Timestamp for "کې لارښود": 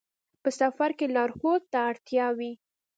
0.97-1.61